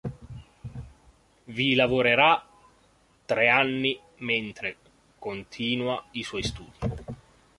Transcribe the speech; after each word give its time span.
Vi 1.57 1.67
lavorerà 1.75 2.31
tre 3.33 3.47
anni 3.57 3.95
mentre 4.21 4.75
continua 5.19 6.03
i 6.13 6.23
suoi 6.23 6.41
studi. 6.41 6.79